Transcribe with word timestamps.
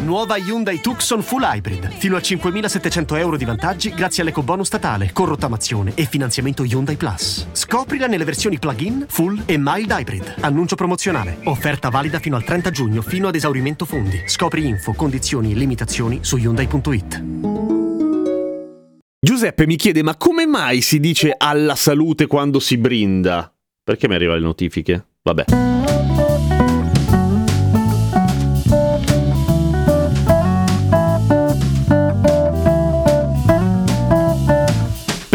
Nuova 0.00 0.36
Hyundai 0.38 0.80
Tucson 0.80 1.22
Full 1.22 1.42
Hybrid. 1.42 1.90
Fino 1.90 2.16
a 2.16 2.20
5.700 2.20 3.18
euro 3.18 3.36
di 3.36 3.44
vantaggi 3.44 3.92
grazie 3.92 4.22
all'ecobonus 4.22 4.66
statale, 4.66 5.10
con 5.12 5.26
rottamazione 5.26 5.92
e 5.94 6.06
finanziamento 6.06 6.64
Hyundai 6.64 6.96
Plus. 6.96 7.48
Scoprila 7.52 8.06
nelle 8.06 8.24
versioni 8.24 8.58
plug-in, 8.58 9.04
full 9.08 9.42
e 9.44 9.56
mild 9.58 9.90
hybrid. 9.90 10.36
Annuncio 10.40 10.74
promozionale. 10.74 11.38
Offerta 11.44 11.90
valida 11.90 12.18
fino 12.18 12.36
al 12.36 12.44
30 12.44 12.70
giugno, 12.70 13.02
fino 13.02 13.28
ad 13.28 13.34
esaurimento 13.34 13.84
fondi. 13.84 14.22
Scopri 14.26 14.66
info, 14.66 14.94
condizioni 14.94 15.52
e 15.52 15.54
limitazioni 15.54 16.20
su 16.22 16.36
Hyundai.it. 16.38 17.24
Giuseppe 19.20 19.66
mi 19.66 19.76
chiede: 19.76 20.02
ma 20.02 20.16
come 20.16 20.46
mai 20.46 20.80
si 20.80 20.98
dice 20.98 21.34
alla 21.36 21.74
salute 21.74 22.26
quando 22.26 22.58
si 22.58 22.78
brinda? 22.78 23.52
Perché 23.84 24.08
mi 24.08 24.14
arrivano 24.14 24.38
le 24.38 24.44
notifiche? 24.44 25.06
Vabbè. 25.22 25.44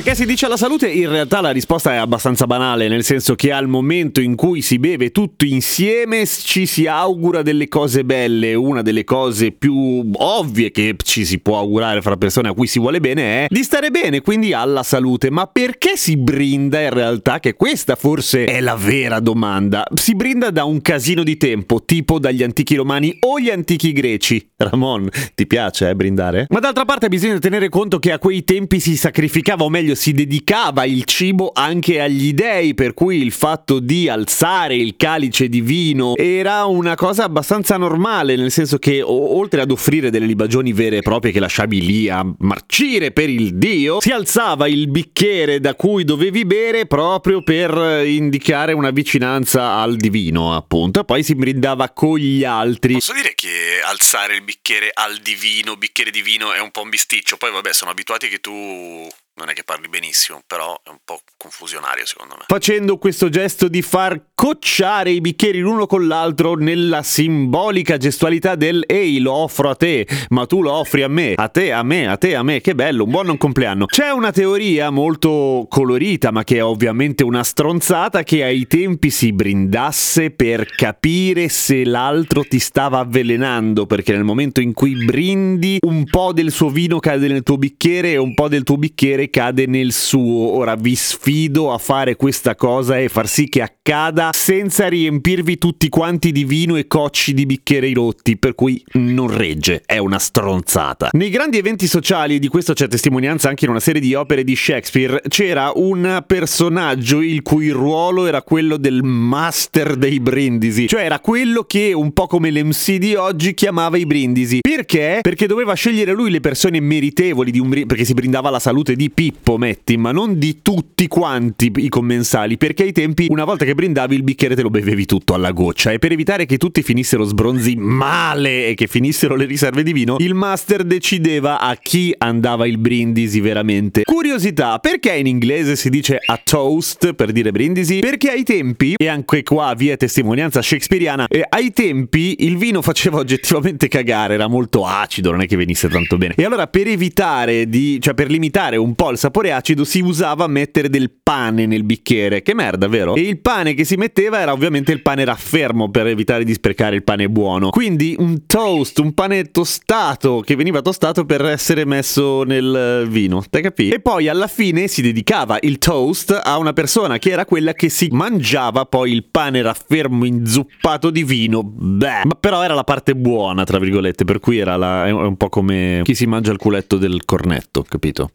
Perché 0.00 0.14
si 0.14 0.24
dice 0.24 0.46
alla 0.46 0.56
salute? 0.56 0.88
In 0.88 1.10
realtà 1.10 1.42
la 1.42 1.50
risposta 1.50 1.92
è 1.92 1.96
abbastanza 1.96 2.46
banale, 2.46 2.88
nel 2.88 3.04
senso 3.04 3.34
che 3.34 3.52
al 3.52 3.68
momento 3.68 4.22
in 4.22 4.34
cui 4.34 4.62
si 4.62 4.78
beve 4.78 5.10
tutto 5.10 5.44
insieme 5.44 6.24
ci 6.24 6.64
si 6.64 6.86
augura 6.86 7.42
delle 7.42 7.68
cose 7.68 8.02
belle. 8.02 8.54
Una 8.54 8.80
delle 8.80 9.04
cose 9.04 9.52
più 9.52 10.10
ovvie 10.14 10.70
che 10.70 10.96
ci 11.04 11.26
si 11.26 11.38
può 11.40 11.58
augurare 11.58 12.00
fra 12.00 12.16
persone 12.16 12.48
a 12.48 12.54
cui 12.54 12.66
si 12.66 12.78
vuole 12.78 12.98
bene 12.98 13.44
è 13.44 13.46
di 13.50 13.62
stare 13.62 13.90
bene, 13.90 14.22
quindi 14.22 14.54
alla 14.54 14.82
salute. 14.82 15.30
Ma 15.30 15.46
perché 15.46 15.98
si 15.98 16.16
brinda 16.16 16.80
in 16.80 16.94
realtà? 16.94 17.38
Che 17.38 17.52
questa 17.52 17.94
forse 17.94 18.46
è 18.46 18.60
la 18.62 18.76
vera 18.76 19.20
domanda. 19.20 19.86
Si 19.94 20.14
brinda 20.14 20.48
da 20.48 20.64
un 20.64 20.80
casino 20.80 21.22
di 21.22 21.36
tempo, 21.36 21.84
tipo 21.84 22.18
dagli 22.18 22.42
antichi 22.42 22.74
romani 22.74 23.18
o 23.20 23.38
gli 23.38 23.50
antichi 23.50 23.92
greci. 23.92 24.48
Ramon, 24.56 25.10
ti 25.34 25.46
piace 25.46 25.90
eh, 25.90 25.94
brindare? 25.94 26.46
Ma 26.48 26.58
d'altra 26.58 26.86
parte 26.86 27.08
bisogna 27.08 27.38
tenere 27.38 27.68
conto 27.68 27.98
che 27.98 28.12
a 28.12 28.18
quei 28.18 28.44
tempi 28.44 28.80
si 28.80 28.96
sacrificava, 28.96 29.64
o 29.64 29.68
meglio 29.68 29.88
si 29.94 30.12
dedicava 30.12 30.84
il 30.84 31.04
cibo 31.04 31.50
anche 31.54 32.00
agli 32.00 32.32
dei, 32.32 32.74
per 32.74 32.94
cui 32.94 33.20
il 33.20 33.32
fatto 33.32 33.78
di 33.80 34.08
alzare 34.08 34.76
il 34.76 34.96
calice 34.96 35.48
di 35.48 35.60
vino 35.60 36.16
era 36.16 36.64
una 36.64 36.94
cosa 36.94 37.24
abbastanza 37.24 37.76
normale, 37.76 38.36
nel 38.36 38.50
senso 38.50 38.78
che 38.78 39.02
o- 39.02 39.36
oltre 39.36 39.60
ad 39.60 39.70
offrire 39.70 40.10
delle 40.10 40.26
libagioni 40.26 40.72
vere 40.72 40.98
e 40.98 41.02
proprie 41.02 41.32
che 41.32 41.40
lasciavi 41.40 41.80
lì 41.80 42.08
a 42.08 42.24
marcire 42.38 43.10
per 43.10 43.28
il 43.28 43.56
dio, 43.56 44.00
si 44.00 44.10
alzava 44.10 44.68
il 44.68 44.88
bicchiere 44.88 45.60
da 45.60 45.74
cui 45.74 46.04
dovevi 46.04 46.44
bere 46.44 46.86
proprio 46.86 47.42
per 47.42 48.04
indicare 48.06 48.72
una 48.72 48.90
vicinanza 48.90 49.74
al 49.74 49.96
divino, 49.96 50.54
appunto, 50.54 51.00
e 51.00 51.04
poi 51.04 51.22
si 51.22 51.34
brindava 51.34 51.90
con 51.90 52.18
gli 52.18 52.44
altri. 52.44 52.94
Posso 52.94 53.12
dire 53.12 53.32
che 53.34 53.80
alzare 53.84 54.34
il 54.34 54.42
bicchiere 54.42 54.90
al 54.92 55.18
divino, 55.18 55.76
bicchiere 55.76 56.10
di 56.10 56.22
vino, 56.22 56.52
è 56.52 56.60
un 56.60 56.70
po' 56.70 56.82
un 56.82 56.90
bisticcio. 56.90 57.36
Poi, 57.36 57.50
vabbè, 57.50 57.72
sono 57.72 57.90
abituati 57.90 58.28
che 58.28 58.38
tu 58.38 59.08
non 59.40 59.48
è 59.48 59.54
che 59.54 59.64
parli 59.64 59.88
benissimo, 59.88 60.42
però 60.46 60.80
è 60.84 60.90
un 60.90 61.00
po' 61.04 61.20
confusionario 61.36 62.04
secondo 62.06 62.36
me. 62.36 62.44
Facendo 62.46 62.98
questo 62.98 63.28
gesto 63.28 63.68
di 63.68 63.82
far 63.82 64.29
cocciare 64.40 65.10
i 65.10 65.20
bicchieri 65.20 65.58
l'uno 65.58 65.84
con 65.84 66.06
l'altro 66.06 66.54
nella 66.54 67.02
simbolica 67.02 67.98
gestualità 67.98 68.54
del 68.54 68.84
ehi 68.86 69.18
lo 69.18 69.34
offro 69.34 69.68
a 69.68 69.74
te, 69.74 70.06
ma 70.30 70.46
tu 70.46 70.62
lo 70.62 70.72
offri 70.72 71.02
a 71.02 71.08
me, 71.08 71.34
a 71.34 71.48
te, 71.48 71.72
a 71.72 71.82
me, 71.82 72.08
a 72.08 72.16
te, 72.16 72.34
a 72.34 72.42
me, 72.42 72.62
che 72.62 72.74
bello, 72.74 73.04
un 73.04 73.10
buon 73.10 73.36
compleanno. 73.36 73.84
C'è 73.84 74.08
una 74.08 74.30
teoria 74.30 74.88
molto 74.88 75.66
colorita, 75.68 76.30
ma 76.30 76.42
che 76.42 76.56
è 76.56 76.64
ovviamente 76.64 77.22
una 77.22 77.44
stronzata, 77.44 78.22
che 78.22 78.42
ai 78.42 78.66
tempi 78.66 79.10
si 79.10 79.34
brindasse 79.34 80.30
per 80.30 80.64
capire 80.74 81.50
se 81.50 81.84
l'altro 81.84 82.42
ti 82.42 82.60
stava 82.60 83.00
avvelenando, 83.00 83.84
perché 83.84 84.12
nel 84.12 84.24
momento 84.24 84.62
in 84.62 84.72
cui 84.72 85.04
brindi 85.04 85.76
un 85.86 86.04
po' 86.04 86.32
del 86.32 86.50
suo 86.50 86.70
vino 86.70 86.98
cade 86.98 87.28
nel 87.28 87.42
tuo 87.42 87.58
bicchiere 87.58 88.12
e 88.12 88.16
un 88.16 88.32
po' 88.32 88.48
del 88.48 88.62
tuo 88.62 88.78
bicchiere 88.78 89.28
cade 89.28 89.66
nel 89.66 89.92
suo. 89.92 90.56
Ora 90.56 90.76
vi 90.76 90.94
sfido 90.94 91.74
a 91.74 91.76
fare 91.76 92.16
questa 92.16 92.54
cosa 92.54 92.98
e 92.98 93.10
far 93.10 93.28
sì 93.28 93.46
che 93.46 93.60
accada 93.60 94.29
senza 94.32 94.88
riempirvi 94.88 95.58
tutti 95.58 95.88
quanti 95.88 96.32
di 96.32 96.44
vino 96.44 96.76
e 96.76 96.86
cocci 96.86 97.34
di 97.34 97.46
bicchieri 97.46 97.92
rotti, 97.92 98.36
per 98.36 98.54
cui 98.54 98.82
non 98.92 99.34
regge, 99.34 99.82
è 99.84 99.98
una 99.98 100.18
stronzata. 100.18 101.10
Nei 101.12 101.30
grandi 101.30 101.58
eventi 101.58 101.86
sociali, 101.86 102.38
di 102.38 102.48
questo 102.48 102.72
c'è 102.72 102.88
testimonianza 102.88 103.48
anche 103.48 103.64
in 103.64 103.70
una 103.70 103.80
serie 103.80 104.00
di 104.00 104.14
opere 104.14 104.44
di 104.44 104.56
Shakespeare, 104.56 105.22
c'era 105.28 105.72
un 105.74 106.22
personaggio 106.26 107.20
il 107.20 107.42
cui 107.42 107.70
ruolo 107.70 108.26
era 108.26 108.42
quello 108.42 108.76
del 108.76 109.02
master 109.02 109.96
dei 109.96 110.20
brindisi, 110.20 110.86
cioè 110.86 111.04
era 111.04 111.20
quello 111.20 111.64
che 111.64 111.92
un 111.92 112.12
po' 112.12 112.26
come 112.26 112.50
l'MC 112.50 112.96
di 112.96 113.14
oggi 113.14 113.54
chiamava 113.54 113.96
i 113.96 114.06
brindisi. 114.06 114.60
Perché? 114.60 115.18
Perché 115.22 115.46
doveva 115.46 115.74
scegliere 115.74 116.12
lui 116.12 116.30
le 116.30 116.40
persone 116.40 116.80
meritevoli 116.80 117.50
di 117.50 117.58
un 117.58 117.68
brindisi, 117.68 117.86
perché 117.86 118.04
si 118.04 118.14
brindava 118.14 118.50
la 118.50 118.58
salute 118.58 118.94
di 118.94 119.10
Pippo, 119.10 119.58
metti, 119.58 119.96
ma 119.96 120.12
non 120.12 120.38
di 120.38 120.58
tutti 120.62 121.08
quanti 121.08 121.72
i 121.76 121.88
commensali, 121.88 122.56
perché 122.56 122.84
ai 122.84 122.92
tempi 122.92 123.26
una 123.28 123.44
volta 123.44 123.64
che 123.64 123.74
brindavi 123.74 124.19
il 124.20 124.22
bicchiere 124.22 124.54
te 124.54 124.62
lo 124.62 124.70
bevevi 124.70 125.06
tutto 125.06 125.34
alla 125.34 125.50
goccia 125.50 125.90
e 125.90 125.98
per 125.98 126.12
evitare 126.12 126.46
che 126.46 126.58
tutti 126.58 126.82
finissero 126.82 127.24
sbronzi 127.24 127.74
male 127.76 128.68
e 128.68 128.74
che 128.74 128.86
finissero 128.86 129.34
le 129.34 129.46
riserve 129.46 129.82
di 129.82 129.92
vino, 129.92 130.16
il 130.18 130.34
master 130.34 130.84
decideva 130.84 131.58
a 131.58 131.74
chi 131.76 132.14
andava 132.16 132.66
il 132.66 132.78
brindisi 132.78 133.40
veramente. 133.40 134.02
Curiosità, 134.20 134.78
perché 134.80 135.16
in 135.16 135.26
inglese 135.26 135.76
si 135.76 135.88
dice 135.88 136.18
a 136.22 136.38
toast 136.44 137.14
per 137.14 137.32
dire 137.32 137.52
brindisi? 137.52 138.00
Perché 138.00 138.28
ai 138.28 138.42
tempi, 138.42 138.92
e 138.98 139.08
anche 139.08 139.42
qua 139.42 139.72
vi 139.74 139.88
è 139.88 139.96
testimonianza 139.96 140.60
shakespeariana, 140.60 141.26
eh, 141.26 141.42
ai 141.48 141.72
tempi 141.72 142.36
il 142.40 142.58
vino 142.58 142.82
faceva 142.82 143.16
oggettivamente 143.16 143.88
cagare, 143.88 144.34
era 144.34 144.46
molto 144.46 144.84
acido, 144.84 145.30
non 145.30 145.40
è 145.40 145.46
che 145.46 145.56
venisse 145.56 145.88
tanto 145.88 146.18
bene. 146.18 146.34
E 146.36 146.44
allora 146.44 146.66
per 146.66 146.86
evitare 146.88 147.66
di, 147.66 147.98
cioè 147.98 148.12
per 148.12 148.28
limitare 148.28 148.76
un 148.76 148.94
po' 148.94 149.10
il 149.10 149.16
sapore 149.16 149.52
acido 149.52 149.84
si 149.84 150.00
usava 150.00 150.46
mettere 150.48 150.90
del 150.90 151.10
pane 151.22 151.64
nel 151.64 151.84
bicchiere. 151.84 152.42
Che 152.42 152.52
merda, 152.52 152.88
vero? 152.88 153.14
E 153.14 153.22
il 153.22 153.40
pane 153.40 153.72
che 153.72 153.84
si 153.84 153.96
metteva 153.96 154.38
era 154.38 154.52
ovviamente 154.52 154.92
il 154.92 155.00
pane 155.00 155.24
raffermo 155.24 155.88
per 155.90 156.06
evitare 156.08 156.44
di 156.44 156.52
sprecare 156.52 156.94
il 156.94 157.04
pane 157.04 157.30
buono. 157.30 157.70
Quindi 157.70 158.16
un 158.18 158.44
toast, 158.44 158.98
un 158.98 159.14
pane 159.14 159.50
tostato 159.50 160.42
che 160.44 160.56
veniva 160.56 160.82
tostato 160.82 161.24
per 161.24 161.42
essere 161.46 161.86
messo 161.86 162.42
nel 162.42 163.06
vino. 163.08 163.42
Te 163.48 163.62
capì? 163.62 163.88
E 163.88 163.98
poi 163.98 164.08
alla 164.16 164.46
fine 164.46 164.88
si 164.88 165.02
dedicava 165.02 165.58
il 165.60 165.78
toast 165.78 166.38
a 166.42 166.58
una 166.58 166.72
persona 166.72 167.18
che 167.18 167.30
era 167.30 167.44
quella 167.44 167.72
che 167.72 167.88
si 167.88 168.08
mangiava 168.10 168.84
poi 168.84 169.12
il 169.12 169.24
pane 169.24 169.62
raffermo 169.62 170.24
inzuppato 170.24 171.10
di 171.10 171.24
vino. 171.24 171.62
Beh, 171.62 172.24
ma 172.24 172.34
però 172.38 172.62
era 172.62 172.74
la 172.74 172.84
parte 172.84 173.14
buona, 173.14 173.64
tra 173.64 173.78
virgolette, 173.78 174.24
per 174.24 174.40
cui 174.40 174.58
era 174.58 174.76
la, 174.76 175.06
è 175.06 175.10
un 175.10 175.36
po' 175.36 175.48
come 175.48 176.00
chi 176.04 176.14
si 176.14 176.26
mangia 176.26 176.52
il 176.52 176.58
culetto 176.58 176.96
del 176.96 177.24
cornetto, 177.24 177.82
capito? 177.82 178.32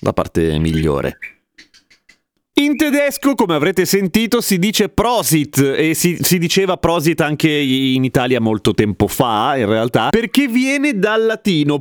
La 0.00 0.12
parte 0.12 0.58
migliore. 0.58 1.18
In 2.58 2.74
tedesco, 2.74 3.34
come 3.34 3.54
avrete 3.54 3.84
sentito, 3.84 4.40
si 4.40 4.58
dice 4.58 4.88
Prosit 4.88 5.58
e 5.76 5.92
si, 5.92 6.16
si, 6.22 6.38
diceva 6.38 6.78
Prosit 6.78 7.20
anche 7.20 7.50
in 7.50 8.02
Italia 8.02 8.40
molto 8.40 8.72
tempo 8.72 9.08
fa, 9.08 9.58
in 9.58 9.66
realtà, 9.66 10.08
perché 10.08 10.48
viene 10.48 10.98
dal 10.98 11.26
latino 11.26 11.80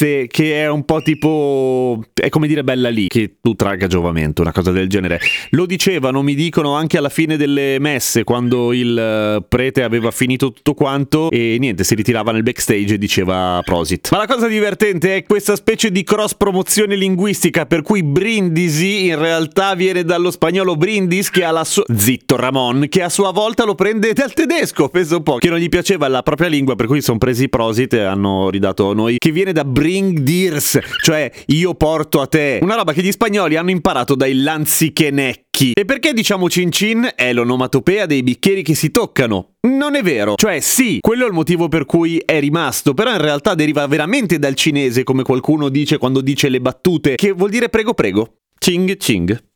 prodesse, 0.00 0.26
che 0.26 0.62
è 0.62 0.68
un 0.68 0.84
po' 0.84 1.02
tipo... 1.02 2.02
è 2.14 2.28
come 2.28 2.46
dire 2.46 2.64
bella 2.64 2.88
lì, 2.88 3.06
che 3.08 3.36
tu 3.40 3.54
tragga 3.54 3.86
giovamento, 3.86 4.42
una 4.42 4.52
cosa 4.52 4.70
del 4.70 4.88
genere. 4.88 5.20
Lo 5.50 5.66
dicevano, 5.66 6.22
mi 6.22 6.34
dicono, 6.34 6.74
anche 6.74 6.96
alla 6.96 7.08
fine 7.08 7.36
delle 7.36 7.78
messe, 7.78 8.24
quando 8.24 8.72
il 8.72 8.96
eh, 8.96 9.44
prete 9.46 9.82
aveva 9.82 10.10
finito 10.10 10.52
tutto 10.52 10.74
quanto 10.74 11.30
e 11.30 11.56
niente, 11.58 11.84
si 11.84 11.94
ritirava 11.94 12.32
nel 12.32 12.42
backstage 12.42 12.94
e 12.94 12.98
diceva 12.98 13.60
Prosit. 13.64 14.08
Ma 14.12 14.18
la 14.18 14.26
cosa 14.26 14.48
divertente 14.48 15.16
è 15.16 15.24
questa 15.24 15.56
specie 15.56 15.90
di 15.90 16.02
cross 16.02 16.34
promozione 16.34 16.96
linguistica, 16.96 17.66
per 17.66 17.82
cui 17.82 18.02
brindisi 18.02 19.06
in 19.06 19.18
realtà 19.18 19.74
viene 19.74 20.04
dallo 20.04 20.30
spagnolo 20.30 20.76
brindis 20.76 21.30
che 21.30 21.44
ha 21.44 21.50
la 21.50 21.64
sua... 21.64 21.84
Zitto 21.94 22.36
Ramon, 22.36 22.86
che 22.88 23.02
a 23.02 23.08
sua 23.08 23.30
volta 23.32 23.64
lo 23.64 23.74
prende 23.74 24.12
dal 24.12 24.32
tedesco, 24.32 24.88
penso 24.88 25.16
un 25.16 25.22
po', 25.22 25.36
che 25.36 25.48
non 25.48 25.58
gli 25.58 25.68
piaceva 25.68 26.08
la 26.08 26.22
propria 26.22 26.48
lingua, 26.48 26.76
per 26.76 26.86
cui 26.86 27.02
sono 27.02 27.18
presi 27.18 27.48
prosit 27.48 27.92
e 27.94 28.00
hanno 28.00 28.48
ridato 28.50 28.90
a 28.90 28.94
noi, 28.94 29.18
che 29.18 29.30
viene 29.30 29.52
da 29.52 29.64
bring 29.90 30.20
dirs, 30.20 30.78
cioè 31.02 31.30
io 31.46 31.74
porto 31.74 32.20
a 32.20 32.26
te. 32.28 32.60
Una 32.62 32.76
roba 32.76 32.92
che 32.92 33.02
gli 33.02 33.10
spagnoli 33.10 33.56
hanno 33.56 33.70
imparato 33.70 34.14
dai 34.14 34.34
lanzichenecchi. 34.36 35.72
E 35.72 35.84
perché 35.84 36.12
diciamo 36.12 36.48
cin 36.48 36.70
cin 36.70 37.10
è 37.16 37.32
l'onomatopea 37.32 38.06
dei 38.06 38.22
bicchieri 38.22 38.62
che 38.62 38.76
si 38.76 38.92
toccano? 38.92 39.54
Non 39.62 39.96
è 39.96 40.02
vero. 40.02 40.34
Cioè 40.36 40.60
sì, 40.60 40.98
quello 41.00 41.24
è 41.24 41.26
il 41.26 41.34
motivo 41.34 41.66
per 41.66 41.86
cui 41.86 42.22
è 42.24 42.38
rimasto, 42.38 42.94
però 42.94 43.10
in 43.10 43.20
realtà 43.20 43.54
deriva 43.54 43.84
veramente 43.88 44.38
dal 44.38 44.54
cinese, 44.54 45.02
come 45.02 45.24
qualcuno 45.24 45.68
dice 45.68 45.98
quando 45.98 46.20
dice 46.20 46.48
le 46.48 46.60
battute, 46.60 47.16
che 47.16 47.32
vuol 47.32 47.50
dire 47.50 47.68
prego 47.68 47.92
prego. 47.92 48.36
Ching 48.58 48.96
ching. 48.96 49.49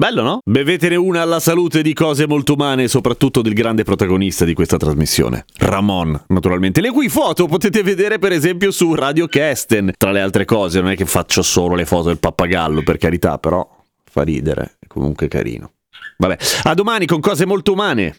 Bello, 0.00 0.22
no? 0.22 0.38
Bevetene 0.42 0.96
una 0.96 1.20
alla 1.20 1.40
salute 1.40 1.82
di 1.82 1.92
cose 1.92 2.26
molto 2.26 2.54
umane, 2.54 2.88
soprattutto 2.88 3.42
del 3.42 3.52
grande 3.52 3.84
protagonista 3.84 4.46
di 4.46 4.54
questa 4.54 4.78
trasmissione, 4.78 5.44
Ramon, 5.58 6.18
naturalmente. 6.28 6.80
Le 6.80 6.90
cui 6.90 7.10
foto 7.10 7.46
potete 7.46 7.82
vedere 7.82 8.18
per 8.18 8.32
esempio 8.32 8.70
su 8.70 8.94
Radio 8.94 9.26
Kesten. 9.26 9.92
Tra 9.98 10.10
le 10.10 10.22
altre 10.22 10.46
cose, 10.46 10.80
non 10.80 10.88
è 10.88 10.96
che 10.96 11.04
faccio 11.04 11.42
solo 11.42 11.74
le 11.74 11.84
foto 11.84 12.08
del 12.08 12.18
pappagallo, 12.18 12.82
per 12.82 12.96
carità, 12.96 13.36
però 13.36 13.68
fa 14.02 14.22
ridere, 14.22 14.76
è 14.78 14.86
comunque 14.86 15.28
carino. 15.28 15.72
Vabbè, 16.16 16.38
a 16.62 16.72
domani 16.72 17.04
con 17.04 17.20
cose 17.20 17.44
molto 17.44 17.72
umane. 17.72 18.14